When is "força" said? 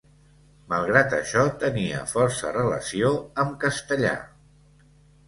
2.13-2.53